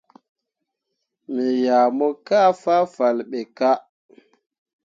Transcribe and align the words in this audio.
Me 1.33 1.45
yah 1.63 1.87
mo 1.97 2.07
kah 2.27 2.49
fahfalle 2.61 3.23
ɓe 3.31 3.39
kah. 3.57 3.79